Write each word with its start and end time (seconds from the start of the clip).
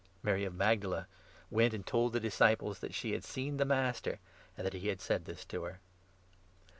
Mary 0.23 0.43
of 0.45 0.55
Magdala 0.55 1.05
went 1.51 1.75
and 1.75 1.85
told 1.85 2.11
the 2.11 2.19
disciples 2.19 2.79
that 2.79 2.95
she 2.95 3.11
had 3.11 3.19
18 3.19 3.21
seen 3.21 3.57
the 3.57 3.65
Master, 3.65 4.17
and 4.57 4.65
that 4.65 4.73
he 4.73 4.87
had 4.87 4.99
said 4.99 5.25
this 5.25 5.45
to 5.45 5.61
her. 5.61 5.79